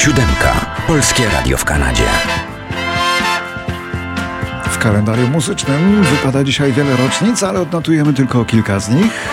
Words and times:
Siódemka. 0.00 0.66
Polskie 0.86 1.28
Radio 1.28 1.56
w 1.56 1.64
Kanadzie. 1.64 2.04
W 4.64 4.78
kalendarium 4.78 5.30
muzycznym 5.30 6.02
wypada 6.02 6.44
dzisiaj 6.44 6.72
wiele 6.72 6.96
rocznic, 6.96 7.42
ale 7.42 7.60
odnotujemy 7.60 8.12
tylko 8.12 8.44
kilka 8.44 8.80
z 8.80 8.88
nich. 8.88 9.28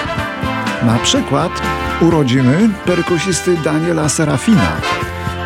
Na 0.83 0.99
przykład 0.99 1.51
urodziny 2.01 2.69
perkusisty 2.85 3.57
Daniela 3.57 4.09
Serafina, 4.09 4.71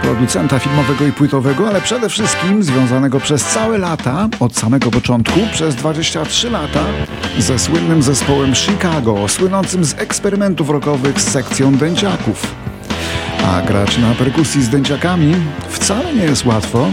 producenta 0.01 0.59
filmowego 0.59 1.05
i 1.05 1.11
płytowego, 1.11 1.67
ale 1.67 1.81
przede 1.81 2.09
wszystkim 2.09 2.63
związanego 2.63 3.19
przez 3.19 3.45
całe 3.45 3.77
lata, 3.77 4.29
od 4.39 4.57
samego 4.57 4.91
początku, 4.91 5.39
przez 5.51 5.75
23 5.75 6.49
lata, 6.49 6.83
ze 7.39 7.59
słynnym 7.59 8.01
zespołem 8.01 8.55
Chicago, 8.55 9.27
słynącym 9.27 9.85
z 9.85 9.93
eksperymentów 9.99 10.69
rockowych 10.69 11.21
z 11.21 11.31
sekcją 11.31 11.75
dęciaków. 11.75 12.70
A 13.45 13.61
grać 13.61 13.97
na 13.97 14.15
perkusji 14.15 14.63
z 14.63 14.69
dęciakami 14.69 15.35
wcale 15.69 16.13
nie 16.13 16.23
jest 16.23 16.45
łatwo, 16.45 16.87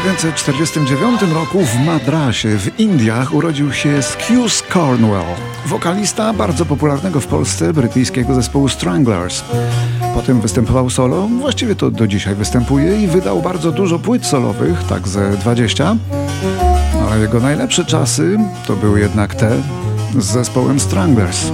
1949 0.00 1.34
roku 1.34 1.64
w 1.64 1.86
Madrasie 1.86 2.58
w 2.58 2.80
Indiach 2.80 3.34
urodził 3.34 3.72
się 3.72 4.02
Skuse 4.02 4.64
Cornwell, 4.72 5.24
wokalista 5.66 6.32
bardzo 6.32 6.64
popularnego 6.64 7.20
w 7.20 7.26
Polsce 7.26 7.72
brytyjskiego 7.72 8.34
zespołu 8.34 8.68
Stranglers. 8.68 9.42
Potem 10.14 10.40
występował 10.40 10.90
solo, 10.90 11.28
właściwie 11.40 11.74
to 11.74 11.90
do 11.90 12.06
dzisiaj 12.06 12.34
występuje 12.34 13.02
i 13.02 13.06
wydał 13.06 13.42
bardzo 13.42 13.72
dużo 13.72 13.98
płyt 13.98 14.26
solowych, 14.26 14.84
tak 14.88 15.08
ze 15.08 15.30
20. 15.30 15.96
Ale 17.06 17.20
jego 17.20 17.40
najlepsze 17.40 17.84
czasy 17.84 18.38
to 18.66 18.76
były 18.76 19.00
jednak 19.00 19.34
te 19.34 19.50
z 20.18 20.24
zespołem 20.24 20.80
Stranglers. 20.80 21.50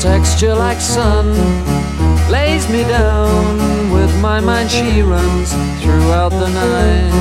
texture 0.00 0.54
like 0.54 0.80
sun 0.80 1.67
me 2.70 2.82
down. 2.82 3.90
With 3.92 4.14
my 4.20 4.40
mind, 4.40 4.70
she 4.70 5.00
runs 5.02 5.52
throughout 5.80 6.30
the 6.30 6.48
night. 6.48 7.12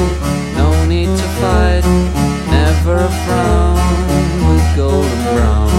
No 0.58 0.70
need 0.86 1.06
to 1.06 1.28
fight, 1.42 1.86
never 2.50 2.96
a 2.96 3.12
frown 3.24 3.78
with 4.48 4.66
golden 4.76 5.24
brown. 5.36 5.72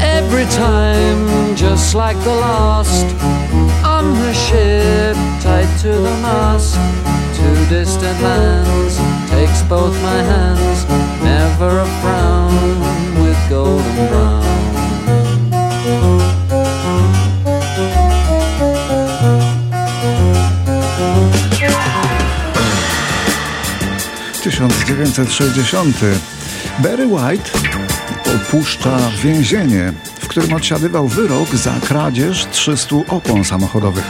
Every 0.00 0.46
time, 0.46 1.56
just 1.56 1.94
like 1.94 2.18
the 2.22 2.36
last, 2.46 3.06
on 3.84 4.14
her 4.14 4.34
ship, 4.34 5.16
tied 5.42 5.70
to 5.80 5.88
the 5.88 6.16
mast, 6.22 6.74
to 7.36 7.46
distant 7.68 8.20
lands, 8.22 8.96
takes 9.30 9.62
both 9.62 9.94
my 10.02 10.20
hands 10.32 10.84
never 11.22 11.80
a 11.80 11.86
frown 12.00 12.23
...1960. 24.44 25.92
Barry 26.78 27.06
White 27.06 27.50
opuszcza 28.36 28.98
więzienie, 29.22 29.92
w 30.20 30.28
którym 30.28 30.52
odsiadywał 30.52 31.08
wyrok 31.08 31.48
za 31.56 31.74
kradzież 31.80 32.46
300 32.50 32.96
opon 33.08 33.44
samochodowych. 33.44 34.04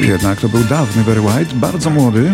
Jednak 0.00 0.40
to 0.40 0.48
był 0.48 0.64
dawny 0.64 1.04
Barry 1.04 1.20
White, 1.20 1.54
bardzo 1.54 1.90
młody, 1.90 2.32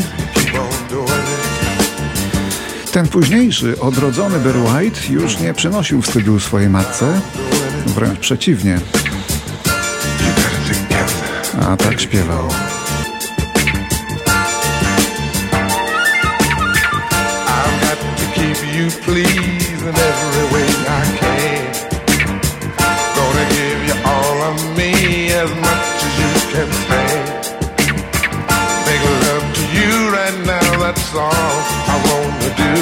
ten 2.97 3.09
późniejszy, 3.09 3.81
odrodzony 3.81 4.39
Barry 4.39 4.61
White 4.61 5.01
już 5.11 5.39
nie 5.39 5.55
przynosił 5.55 6.03
wstydu 6.03 6.41
swojej 6.41 6.69
matce, 6.69 7.21
wręcz 7.87 8.19
przeciwnie. 8.19 8.81
A 11.61 11.77
tak 11.77 12.01
śpiewał. 12.01 12.49
As 25.47 25.51
much 25.69 25.97
as 26.07 26.15
you 26.23 26.31
can 26.53 26.69
stand. 26.83 27.27
Make 28.89 29.05
love 29.27 29.47
to 29.59 29.65
you 29.77 29.93
right 30.17 30.39
now, 30.45 30.69
that's 30.83 31.15
all 31.15 31.57
I 31.93 31.97
wanna 32.09 32.51
do. 32.65 32.77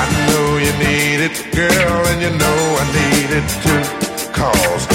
I 0.00 0.04
know 0.28 0.46
you 0.64 0.72
need 0.86 1.20
it, 1.28 1.36
girl, 1.54 2.00
and 2.10 2.20
you 2.24 2.32
know 2.42 2.58
I 2.82 2.84
need 2.98 3.30
it 3.38 3.46
too. 3.64 3.82
Cause 4.32 4.93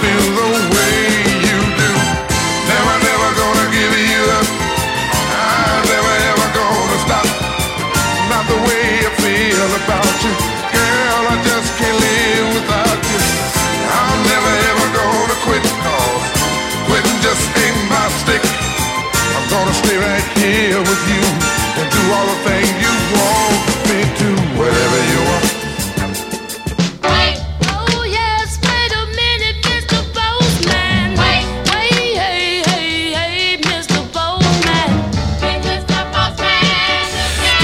feel 0.00 0.37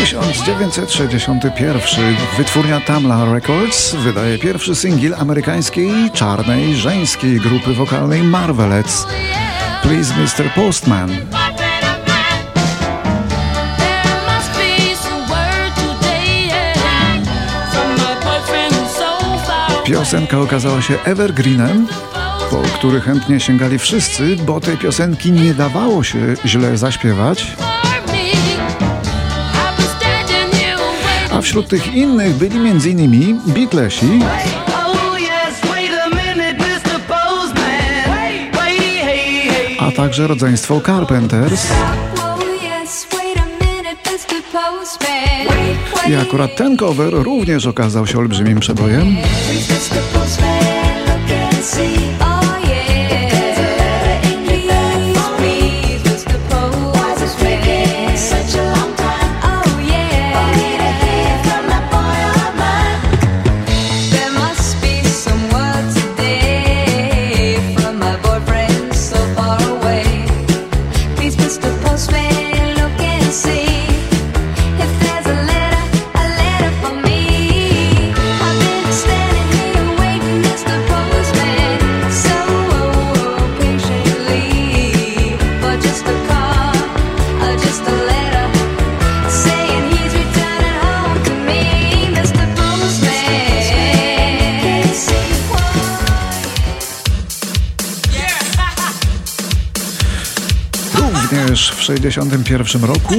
1961 0.05 2.17
wytwórnia 2.39 2.81
Tamla 2.81 3.33
Records 3.33 3.95
wydaje 3.95 4.39
pierwszy 4.39 4.75
singiel 4.75 5.15
amerykańskiej 5.15 6.11
czarnej 6.13 6.77
żeńskiej 6.77 7.41
grupy 7.41 7.75
wokalnej 7.75 8.23
Marvelettes 8.23 9.07
Please 9.83 10.15
Mr. 10.15 10.55
Postman. 10.55 11.11
Piosenka 19.85 20.41
okazała 20.41 20.83
się 20.83 20.95
evergreenem, 21.05 21.87
po 22.51 22.57
który 22.57 23.01
chętnie 23.01 23.41
sięgali 23.41 23.79
wszyscy, 23.79 24.37
bo 24.37 24.61
tej 24.61 24.79
piosenki 24.79 25.33
nie 25.33 25.55
dawało 25.55 26.03
się 26.03 26.35
źle 26.47 26.77
zaśpiewać. 26.77 27.57
Wśród 31.45 31.69
tych 31.69 31.95
innych 31.95 32.35
byli 32.35 32.57
m.in. 32.57 33.41
Beatlesi, 33.47 34.07
a 39.81 39.93
także 39.93 40.27
rodzeństwo 40.27 40.81
Carpenters. 40.87 41.67
I 46.09 46.15
akurat 46.15 46.57
ten 46.57 46.77
cover 46.77 47.15
również 47.15 47.67
okazał 47.67 48.07
się 48.07 48.19
olbrzymim 48.19 48.61
przebojem. 48.61 49.17
1961 101.85 102.85
roku 102.85 103.15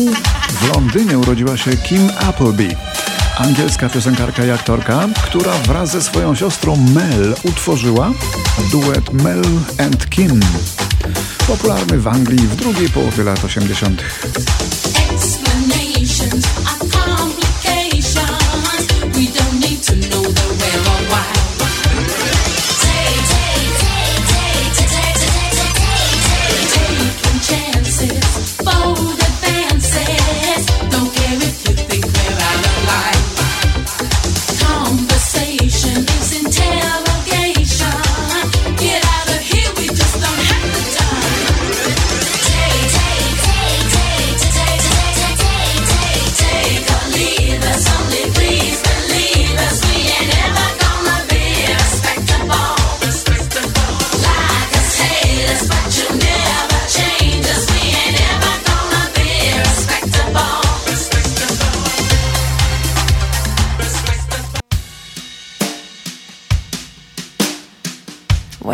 w 0.61 0.75
Londynie 0.75 1.19
urodziła 1.19 1.57
się 1.57 1.77
Kim 1.77 2.09
Appleby. 2.29 2.75
Angielska 3.37 3.89
piosenkarka 3.89 4.45
i 4.45 4.51
aktorka, 4.51 5.07
która 5.23 5.53
wraz 5.53 5.91
ze 5.91 6.01
swoją 6.01 6.35
siostrą 6.35 6.75
Mel 6.75 7.35
utworzyła 7.43 8.11
duet 8.71 9.13
Mel 9.13 9.41
and 9.77 10.09
Kim. 10.09 10.39
Popularny 11.47 11.99
w 11.99 12.07
Anglii 12.07 12.47
w 12.47 12.55
drugiej 12.55 12.89
połowie 12.89 13.23
lat 13.23 13.45
80. 13.45 14.03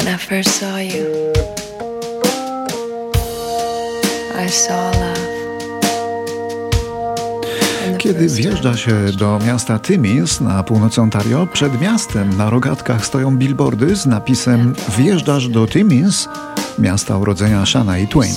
When 0.03 0.15
I 0.15 0.17
first 0.17 0.59
saw 0.59 0.79
you, 0.79 1.05
I 4.45 4.49
saw 4.49 4.91
love. 4.93 5.31
Kiedy 7.97 8.27
wjeżdża 8.27 8.77
się 8.77 8.91
do 9.17 9.39
miasta 9.45 9.79
Timmins 9.79 10.41
na 10.41 10.63
północy 10.63 11.01
Ontario, 11.01 11.47
przed 11.53 11.81
miastem 11.81 12.37
na 12.37 12.49
rogatkach 12.49 13.05
stoją 13.05 13.37
billboardy 13.37 13.95
z 13.95 14.05
napisem 14.05 14.73
Wjeżdżasz 14.97 15.47
do 15.47 15.67
Timmins, 15.67 16.27
miasta 16.79 17.17
urodzenia 17.17 17.65
Shania 17.65 18.07
Twain. 18.07 18.33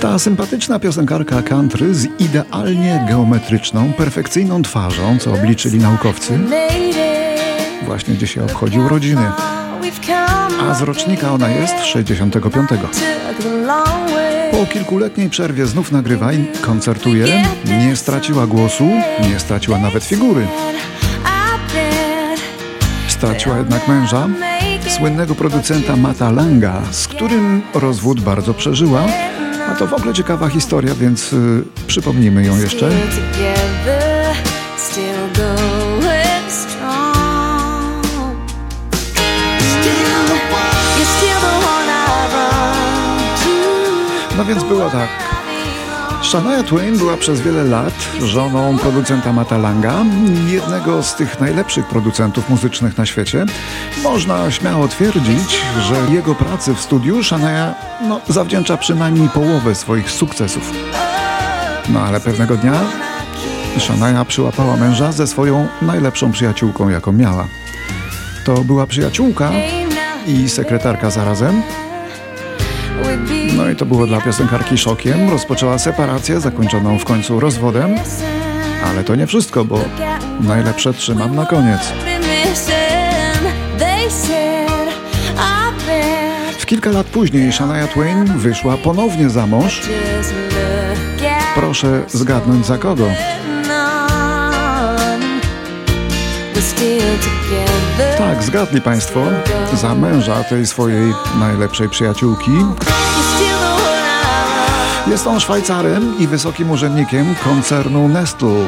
Ta 0.00 0.18
sympatyczna 0.18 0.78
piosenkarka 0.78 1.42
country 1.42 1.94
z 1.94 2.06
idealnie 2.18 3.06
geometryczną, 3.08 3.92
perfekcyjną 3.92 4.62
twarzą, 4.62 5.18
co 5.18 5.32
obliczyli 5.32 5.78
naukowcy, 5.78 6.38
właśnie 7.86 8.16
dzisiaj 8.16 8.44
obchodzi 8.44 8.78
urodziny. 8.78 9.22
A 10.60 10.74
z 10.74 10.82
rocznika 10.82 11.32
ona 11.32 11.48
jest 11.48 11.74
65. 11.84 12.70
Po 14.50 14.66
kilkuletniej 14.66 15.30
przerwie 15.30 15.66
znów 15.66 15.92
nagrywa 15.92 16.32
i 16.32 16.46
koncertuje. 16.60 17.44
Nie 17.86 17.96
straciła 17.96 18.46
głosu, 18.46 18.84
nie 19.30 19.38
straciła 19.38 19.78
nawet 19.78 20.04
figury. 20.04 20.46
Straciła 23.08 23.58
jednak 23.58 23.88
męża, 23.88 24.28
słynnego 24.98 25.34
producenta 25.34 25.96
Mata 25.96 26.30
Langa, 26.30 26.82
z 26.90 27.08
którym 27.08 27.62
rozwód 27.74 28.20
bardzo 28.20 28.54
przeżyła. 28.54 29.04
A 29.68 29.74
to 29.74 29.86
w 29.86 29.94
ogóle 29.94 30.14
ciekawa 30.14 30.48
historia, 30.48 30.94
więc 30.94 31.32
y, 31.32 31.62
przypomnijmy 31.86 32.44
ją 32.44 32.58
jeszcze. 32.58 32.90
Więc 44.48 44.64
było 44.64 44.90
tak. 44.90 45.08
Shania 46.22 46.62
Twain 46.62 46.98
była 46.98 47.16
przez 47.16 47.40
wiele 47.40 47.64
lat 47.64 48.08
żoną 48.22 48.78
producenta 48.78 49.32
Mata 49.32 49.58
Langa, 49.58 49.94
jednego 50.46 51.02
z 51.02 51.14
tych 51.14 51.40
najlepszych 51.40 51.86
producentów 51.86 52.48
muzycznych 52.48 52.98
na 52.98 53.06
świecie. 53.06 53.46
Można 54.02 54.50
śmiało 54.50 54.88
twierdzić, 54.88 55.60
że 55.82 56.14
jego 56.14 56.34
pracy 56.34 56.74
w 56.74 56.80
studiu 56.80 57.22
Shania 57.22 57.74
no, 58.08 58.20
zawdzięcza 58.28 58.76
przynajmniej 58.76 59.28
połowę 59.28 59.74
swoich 59.74 60.10
sukcesów. 60.10 60.72
No 61.88 62.00
ale 62.00 62.20
pewnego 62.20 62.56
dnia 62.56 62.80
Shania 63.78 64.24
przyłapała 64.24 64.76
męża 64.76 65.12
ze 65.12 65.26
swoją 65.26 65.66
najlepszą 65.82 66.32
przyjaciółką, 66.32 66.88
jaką 66.88 67.12
miała. 67.12 67.48
To 68.44 68.64
była 68.64 68.86
przyjaciółka 68.86 69.50
i 70.26 70.48
sekretarka 70.48 71.10
zarazem, 71.10 71.62
no 73.58 73.70
i 73.70 73.76
to 73.76 73.86
było 73.86 74.06
dla 74.06 74.20
piosenkarki 74.20 74.78
szokiem. 74.78 75.30
Rozpoczęła 75.30 75.78
separację, 75.78 76.40
zakończoną 76.40 76.98
w 76.98 77.04
końcu 77.04 77.40
rozwodem. 77.40 77.94
Ale 78.84 79.04
to 79.04 79.14
nie 79.14 79.26
wszystko, 79.26 79.64
bo 79.64 79.80
najlepsze 80.40 80.94
trzymam 80.94 81.36
na 81.36 81.46
koniec. 81.46 81.80
W 86.58 86.66
kilka 86.66 86.90
lat 86.90 87.06
później 87.06 87.52
Shania 87.52 87.86
Twain 87.86 88.24
wyszła 88.38 88.76
ponownie 88.76 89.30
za 89.30 89.46
mąż. 89.46 89.82
Proszę 91.54 92.02
zgadnąć 92.08 92.66
za 92.66 92.78
kogo. 92.78 93.06
Tak, 98.18 98.42
zgadli 98.42 98.80
Państwo, 98.80 99.20
za 99.74 99.94
męża 99.94 100.44
tej 100.44 100.66
swojej 100.66 101.14
najlepszej 101.38 101.88
przyjaciółki. 101.88 102.52
Jest 105.10 105.26
on 105.26 105.40
Szwajcarem 105.40 106.18
i 106.18 106.26
wysokim 106.26 106.70
urzędnikiem 106.70 107.34
koncernu 107.44 108.08
Nestle, 108.08 108.66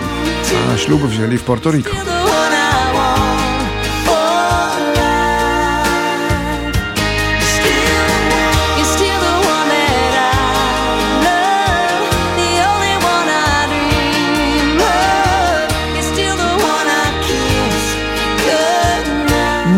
a 0.74 0.76
ślub 0.76 1.02
wzięli 1.02 1.38
w 1.38 1.42
Porto 1.42 1.70
Rico. 1.70 1.90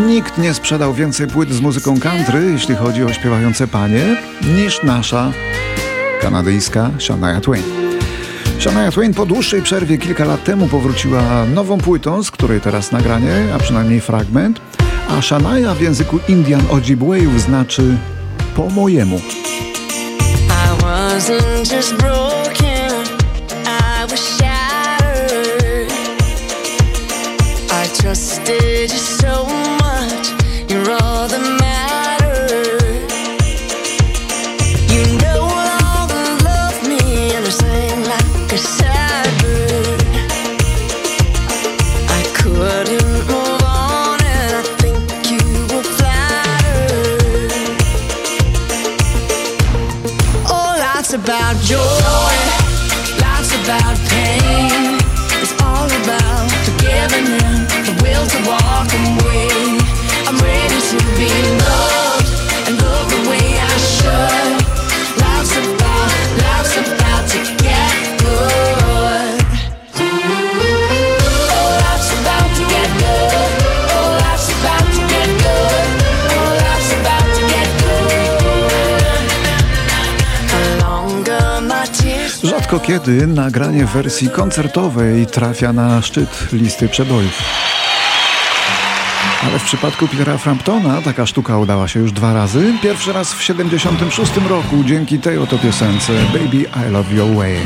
nikt 0.07 0.39
nie 0.39 0.55
sprzedał 0.55 0.95
więcej 0.95 1.27
płyt 1.27 1.51
z 1.51 1.61
muzyką 1.61 2.01
country, 2.01 2.51
jeśli 2.53 2.75
chodzi 2.75 3.05
o 3.05 3.13
śpiewające 3.13 3.67
panie, 3.67 4.17
niż 4.57 4.83
nasza 4.83 5.33
kanadyjska 6.23 6.91
Shania 6.99 7.41
Twain. 7.41 7.63
Shania 8.59 8.91
Twain 8.91 9.15
po 9.15 9.27
dłuższej 9.27 9.63
przerwie 9.63 9.99
kilka 9.99 10.25
lat 10.25 10.45
temu 10.45 10.69
powróciła 10.69 11.45
nową 11.55 11.79
płytą, 11.79 12.23
z 12.23 12.31
której 12.31 12.61
teraz 12.61 12.93
nagranie, 12.93 13.45
a 13.55 13.59
przynajmniej 13.59 14.01
fragment, 14.01 14.61
a 15.09 15.23
Shania 15.23 15.75
w 15.75 15.81
języku 15.81 16.19
Indian 16.29 16.63
Ojibwayów 16.71 17.41
znaczy 17.41 17.97
po 18.57 18.69
mojemu. 18.69 19.21
Trusted 28.03 28.91
you 28.93 28.99
so 28.99 29.45
much, 29.45 29.62
Rzadko 82.73 82.87
kiedy 82.87 83.27
nagranie 83.27 83.87
w 83.87 83.91
wersji 83.91 84.31
koncertowej 84.31 85.27
trafia 85.27 85.73
na 85.73 86.03
szczyt 86.03 86.53
listy 86.53 86.89
przebojów. 86.89 87.43
Ale 89.43 89.59
w 89.59 89.65
przypadku 89.65 90.09
Petera 90.09 90.39
Framptona 90.39 91.03
taka 91.03 91.27
sztuka 91.27 91.59
udała 91.59 91.89
się 91.89 92.01
już 92.01 92.13
dwa 92.13 92.33
razy. 92.33 92.73
Pierwszy 92.83 93.13
raz 93.13 93.35
w 93.35 93.43
76 93.43 94.33
roku 94.49 94.85
dzięki 94.85 95.19
tej 95.19 95.39
oto 95.39 95.59
piosence 95.59 96.13
Baby 96.33 96.89
I 96.89 96.91
Love 96.91 97.15
Your 97.15 97.37
Way. 97.37 97.57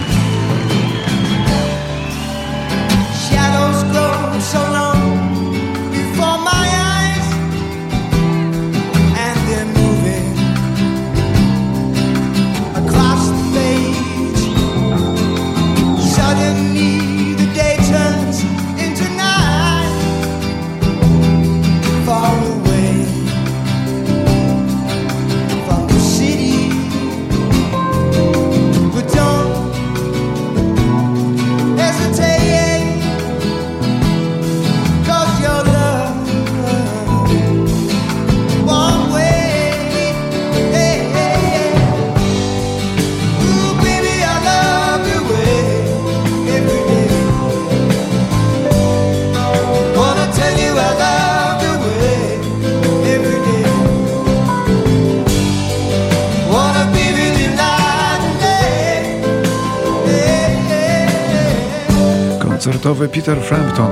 Koncertowy 62.77 63.09
Peter 63.09 63.41
Frampton. 63.41 63.91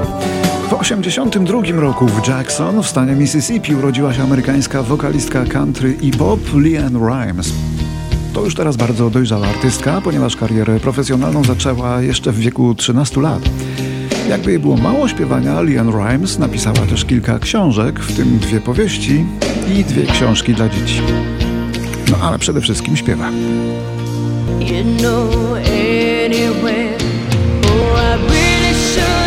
W 0.66 0.78
1982 0.78 1.80
roku 1.80 2.06
w 2.06 2.28
Jackson 2.28 2.82
w 2.82 2.86
stanie 2.86 3.12
Mississippi 3.12 3.74
urodziła 3.74 4.14
się 4.14 4.22
amerykańska 4.22 4.82
wokalistka 4.82 5.44
country 5.44 5.96
i 6.00 6.10
pop 6.10 6.40
Leanne 6.54 6.98
Rimes. 6.98 7.52
To 8.34 8.44
już 8.44 8.54
teraz 8.54 8.76
bardzo 8.76 9.10
dojrzała 9.10 9.46
artystka, 9.46 10.00
ponieważ 10.00 10.36
karierę 10.36 10.80
profesjonalną 10.80 11.44
zaczęła 11.44 12.02
jeszcze 12.02 12.32
w 12.32 12.38
wieku 12.38 12.74
13 12.74 13.20
lat. 13.20 13.42
Jakby 14.28 14.50
jej 14.50 14.60
było 14.60 14.76
mało 14.76 15.08
śpiewania, 15.08 15.60
Leanne 15.60 15.92
Rimes 15.92 16.38
napisała 16.38 16.86
też 16.90 17.04
kilka 17.04 17.38
książek, 17.38 18.00
w 18.00 18.16
tym 18.16 18.38
dwie 18.38 18.60
powieści 18.60 19.24
i 19.78 19.84
dwie 19.84 20.06
książki 20.06 20.54
dla 20.54 20.68
dzieci. 20.68 21.00
No 22.10 22.16
ale 22.22 22.38
przede 22.38 22.60
wszystkim 22.60 22.96
śpiewa. 22.96 23.30
You 24.60 24.98
know 24.98 25.34
anywhere, 25.56 27.04
sure 28.94 29.23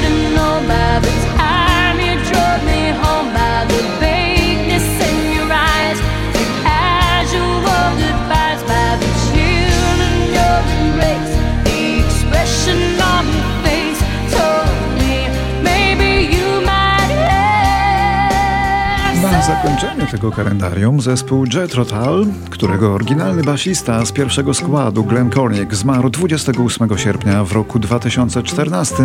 zakończenie 19.47 20.07
tego 20.11 20.31
kalendarium 20.31 21.01
zespół 21.01 21.45
Jet 21.53 21.73
Rotal, 21.73 22.25
którego 22.49 22.93
oryginalny 22.93 23.43
basista 23.43 24.05
z 24.05 24.11
pierwszego 24.11 24.53
składu 24.53 25.03
Glenn 25.03 25.29
Cornick 25.29 25.73
zmarł 25.73 26.09
28 26.09 26.97
sierpnia 26.97 27.43
w 27.43 27.51
roku 27.51 27.79
2014 27.79 28.95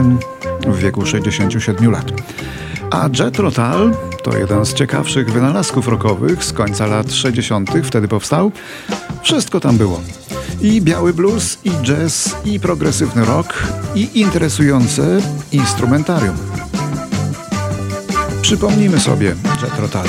w 0.66 0.78
wieku 0.78 1.06
67 1.06 1.90
lat. 1.90 2.12
A 2.90 3.08
Jet 3.18 3.38
Rotal 3.38 3.94
to 4.22 4.38
jeden 4.38 4.66
z 4.66 4.74
ciekawszych 4.74 5.32
wynalazków 5.32 5.88
rockowych 5.88 6.44
z 6.44 6.52
końca 6.52 6.86
lat 6.86 7.12
60. 7.12 7.70
wtedy 7.84 8.08
powstał. 8.08 8.52
Wszystko 9.22 9.60
tam 9.60 9.78
było. 9.78 10.00
I 10.60 10.80
biały 10.80 11.14
blues, 11.14 11.58
i 11.64 11.70
jazz, 11.70 12.36
i 12.44 12.60
progresywny 12.60 13.24
rock, 13.24 13.62
i 13.94 14.20
interesujące 14.20 15.20
instrumentarium. 15.52 16.36
Przypomnijmy 18.42 19.00
sobie 19.00 19.26
Jet 19.62 19.78
Rotal. 19.78 20.06